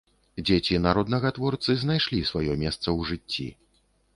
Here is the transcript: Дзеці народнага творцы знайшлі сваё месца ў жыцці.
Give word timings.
Дзеці 0.45 0.79
народнага 0.85 1.31
творцы 1.35 1.71
знайшлі 1.83 2.25
сваё 2.33 2.53
месца 2.65 2.83
ў 2.83 2.99
жыцці. 3.11 3.47